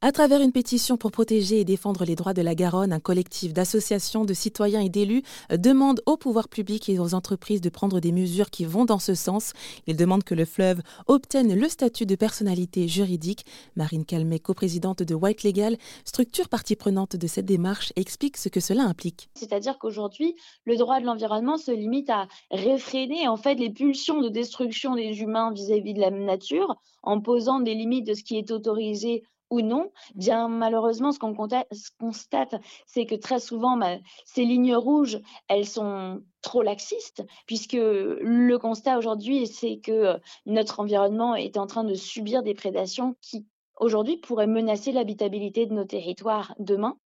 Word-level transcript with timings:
À 0.00 0.12
travers 0.12 0.40
une 0.40 0.52
pétition 0.52 0.96
pour 0.96 1.10
protéger 1.10 1.58
et 1.58 1.64
défendre 1.64 2.04
les 2.04 2.14
droits 2.14 2.32
de 2.32 2.40
la 2.40 2.54
Garonne, 2.54 2.92
un 2.92 3.00
collectif 3.00 3.52
d'associations, 3.52 4.24
de 4.24 4.32
citoyens 4.32 4.80
et 4.80 4.88
d'élus 4.88 5.24
demande 5.50 6.02
aux 6.06 6.16
pouvoirs 6.16 6.48
publics 6.48 6.88
et 6.88 7.00
aux 7.00 7.14
entreprises 7.14 7.60
de 7.60 7.68
prendre 7.68 7.98
des 7.98 8.12
mesures 8.12 8.50
qui 8.50 8.64
vont 8.64 8.84
dans 8.84 9.00
ce 9.00 9.16
sens. 9.16 9.54
Il 9.88 9.96
demande 9.96 10.22
que 10.22 10.36
le 10.36 10.44
fleuve 10.44 10.82
obtienne 11.08 11.52
le 11.52 11.68
statut 11.68 12.06
de 12.06 12.14
personnalité 12.14 12.86
juridique. 12.86 13.44
Marine 13.74 14.04
Calmet, 14.04 14.38
coprésidente 14.38 15.02
de 15.02 15.16
White 15.16 15.42
Legal, 15.42 15.76
structure 16.04 16.48
partie 16.48 16.76
prenante 16.76 17.16
de 17.16 17.26
cette 17.26 17.46
démarche, 17.46 17.92
explique 17.96 18.36
ce 18.36 18.48
que 18.48 18.60
cela 18.60 18.84
implique. 18.84 19.30
C'est-à-dire 19.34 19.80
qu'aujourd'hui, 19.80 20.36
le 20.64 20.76
droit 20.76 21.00
de 21.00 21.06
l'environnement 21.06 21.56
se 21.56 21.72
limite 21.72 22.08
à 22.08 22.28
réfréner 22.52 23.26
en 23.26 23.36
fait 23.36 23.56
les 23.56 23.70
pulsions 23.70 24.20
de 24.20 24.28
destruction 24.28 24.94
des 24.94 25.22
humains 25.22 25.52
vis-à-vis 25.52 25.94
de 25.94 26.00
la 26.00 26.12
nature 26.12 26.76
en 27.02 27.20
posant 27.20 27.58
des 27.58 27.74
limites 27.74 28.06
de 28.06 28.14
ce 28.14 28.22
qui 28.22 28.38
est 28.38 28.52
autorisé 28.52 29.24
ou 29.50 29.60
non, 29.60 29.90
bien 30.14 30.48
malheureusement, 30.48 31.12
ce 31.12 31.18
qu'on 31.18 31.34
constate, 31.34 32.54
c'est 32.86 33.06
que 33.06 33.14
très 33.14 33.40
souvent, 33.40 33.76
bah, 33.76 33.98
ces 34.24 34.44
lignes 34.44 34.74
rouges, 34.76 35.20
elles 35.48 35.66
sont 35.66 36.22
trop 36.42 36.62
laxistes, 36.62 37.24
puisque 37.46 37.74
le 37.74 38.56
constat 38.56 38.98
aujourd'hui, 38.98 39.46
c'est 39.46 39.78
que 39.78 39.92
euh, 39.92 40.18
notre 40.46 40.80
environnement 40.80 41.34
est 41.34 41.56
en 41.56 41.66
train 41.66 41.84
de 41.84 41.94
subir 41.94 42.42
des 42.42 42.54
prédations 42.54 43.16
qui 43.20 43.46
aujourd'hui 43.80 44.16
pourraient 44.16 44.46
menacer 44.46 44.92
l'habitabilité 44.92 45.66
de 45.66 45.74
nos 45.74 45.84
territoires 45.84 46.54
demain. 46.58 46.96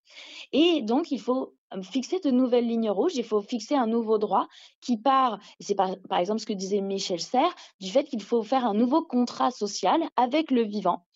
Et 0.53 0.83
donc, 0.83 1.11
il 1.11 1.21
faut 1.21 1.55
fixer 1.83 2.21
de 2.21 2.31
nouvelles 2.31 2.67
lignes 2.67 2.91
rouges, 2.91 3.15
il 3.15 3.25
faut 3.25 3.41
fixer 3.41 3.75
un 3.75 3.87
nouveau 3.87 4.19
droit 4.19 4.47
qui 4.81 4.99
part, 4.99 5.39
c'est 5.61 5.75
par, 5.75 5.97
par, 6.09 6.19
exemple 6.19 6.41
ce 6.41 6.47
que 6.47 6.53
disait 6.53 6.81
Michel 6.81 7.21
Serres, 7.21 7.55
du 7.81 7.91
fait 7.91 8.05
qu'il 8.05 8.23
faut 8.23 8.43
faire 8.43 8.67
un 8.67 8.75
nouveau 8.75 9.03
contrat 9.03 9.51
social 9.51 10.03
avec 10.17 10.51
le 10.51 10.63
vivant, 10.63 11.07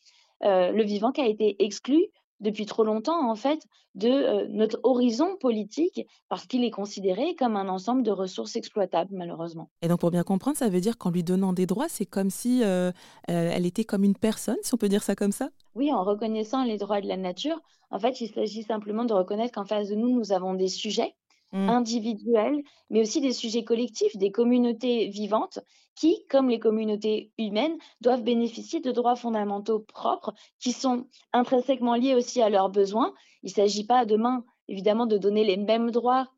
euh, 0.44 0.70
le 0.70 0.82
vivant 0.84 1.12
qui 1.12 1.20
a 1.20 1.26
été 1.26 1.56
exclu 1.64 2.06
depuis 2.40 2.66
trop 2.66 2.84
longtemps, 2.84 3.30
en 3.30 3.34
fait, 3.34 3.60
de 3.94 4.10
euh, 4.10 4.46
notre 4.50 4.78
horizon 4.82 5.36
politique, 5.40 6.06
parce 6.28 6.46
qu'il 6.46 6.64
est 6.64 6.70
considéré 6.70 7.34
comme 7.34 7.56
un 7.56 7.68
ensemble 7.68 8.02
de 8.02 8.10
ressources 8.10 8.56
exploitables, 8.56 9.14
malheureusement. 9.14 9.70
Et 9.80 9.88
donc, 9.88 10.00
pour 10.00 10.10
bien 10.10 10.22
comprendre, 10.22 10.58
ça 10.58 10.68
veut 10.68 10.80
dire 10.80 10.98
qu'en 10.98 11.10
lui 11.10 11.24
donnant 11.24 11.54
des 11.54 11.64
droits, 11.64 11.88
c'est 11.88 12.04
comme 12.04 12.28
si 12.28 12.62
euh, 12.62 12.92
elle 13.26 13.64
était 13.64 13.84
comme 13.84 14.04
une 14.04 14.16
personne, 14.16 14.58
si 14.62 14.74
on 14.74 14.76
peut 14.76 14.90
dire 14.90 15.02
ça 15.02 15.14
comme 15.14 15.32
ça? 15.32 15.48
Oui, 15.74 15.92
en 15.92 16.04
reconnaissant 16.04 16.62
les 16.64 16.76
droits 16.76 17.00
de 17.00 17.08
la 17.08 17.16
nature, 17.16 17.58
en 17.90 17.98
fait, 17.98 18.20
il 18.20 18.28
s'agit 18.28 18.62
simplement 18.62 19.06
de 19.06 19.14
reconnaître 19.14 19.54
qu'en 19.54 19.64
face 19.64 19.88
de 19.88 19.94
nous, 19.94 20.10
nous 20.10 20.32
avons 20.32 20.52
des 20.52 20.68
sujets 20.68 21.14
Mmh. 21.52 21.68
individuels, 21.70 22.62
mais 22.90 23.00
aussi 23.00 23.20
des 23.20 23.32
sujets 23.32 23.64
collectifs, 23.64 24.16
des 24.16 24.32
communautés 24.32 25.08
vivantes 25.08 25.60
qui, 25.94 26.26
comme 26.28 26.48
les 26.48 26.58
communautés 26.58 27.32
humaines, 27.38 27.78
doivent 28.00 28.24
bénéficier 28.24 28.80
de 28.80 28.90
droits 28.92 29.16
fondamentaux 29.16 29.78
propres 29.80 30.34
qui 30.60 30.72
sont 30.72 31.06
intrinsèquement 31.32 31.94
liés 31.94 32.14
aussi 32.14 32.42
à 32.42 32.50
leurs 32.50 32.68
besoins. 32.68 33.14
Il 33.42 33.50
ne 33.50 33.54
s'agit 33.54 33.86
pas 33.86 34.04
demain, 34.04 34.44
évidemment, 34.68 35.06
de 35.06 35.18
donner 35.18 35.44
les 35.44 35.56
mêmes 35.56 35.90
droits 35.92 36.28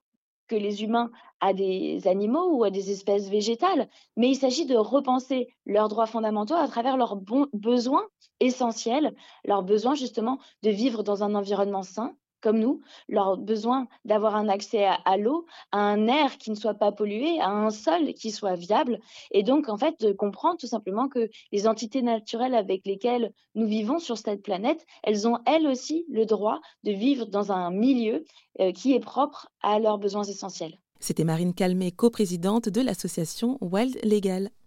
que 0.47 0.57
les 0.57 0.83
humains 0.83 1.11
à 1.41 1.53
des 1.53 2.07
animaux 2.07 2.57
ou 2.57 2.65
à 2.65 2.71
des 2.71 2.91
espèces 2.91 3.29
végétales, 3.29 3.89
mais 4.17 4.31
il 4.31 4.37
s'agit 4.37 4.67
de 4.67 4.77
repenser 4.77 5.49
leurs 5.67 5.89
droits 5.89 6.07
fondamentaux 6.07 6.55
à 6.55 6.69
travers 6.69 6.97
leurs 6.97 7.17
besoins 7.53 8.07
essentiels, 8.41 9.15
leurs 9.45 9.63
besoins 9.63 9.95
justement 9.95 10.39
de 10.63 10.71
vivre 10.71 11.03
dans 11.03 11.23
un 11.23 11.35
environnement 11.35 11.83
sain, 11.83 12.17
comme 12.41 12.59
nous, 12.59 12.81
leur 13.09 13.37
besoin 13.37 13.87
d'avoir 14.05 14.37
un 14.37 14.49
accès 14.49 14.87
à, 14.87 15.17
l'eau, 15.17 15.47
à 15.73 15.79
un 15.79 16.07
air 16.07 16.39
qui 16.39 16.51
ne 16.51 16.57
soit 16.57 16.75
pas 16.75 16.93
pollué, 16.93 17.41
à 17.41 17.49
un 17.49 17.71
sol 17.71 18.15
qui 18.15 18.31
soit 18.31 18.55
viable, 18.55 19.01
et 19.31 19.43
donc 19.43 19.69
en 19.69 19.77
fait 19.77 20.01
de 20.01 20.13
comprendre 20.13 20.59
tout 20.59 20.67
simplement 20.67 21.09
que 21.09 21.29
les 21.53 21.67
entités 21.67 22.03
naturelles 22.03 22.55
avec 22.55 22.87
lesquelles 22.87 23.33
nous 23.55 23.67
vivons 23.67 23.99
sur 23.99 24.19
cette 24.19 24.43
planète, 24.43 24.85
elles 25.03 25.27
ont 25.27 25.39
elles 25.47 25.67
aussi 25.67 26.05
le 26.09 26.27
droit 26.27 26.61
de 26.85 26.93
vivre 26.93 27.27
dans 27.27 27.53
un 27.53 27.71
milieu 27.71 28.25
euh, 28.61 28.73
qui 28.73 28.95
est 28.95 29.01
propre 29.01 29.51
à 29.63 29.79
leurs 29.79 29.99
besoins 29.99 30.25
essentiels. 30.25 30.79
C'était 31.01 31.25
Marine 31.25 31.55
Calmet, 31.55 31.93
coprésidente 31.93 32.69
de 32.69 32.81
l'association 32.81 33.57
Wild 33.61 33.99
Legal. 34.03 34.51